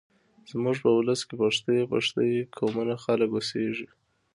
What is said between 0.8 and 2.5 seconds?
په ولس کې پښتۍ پښتۍ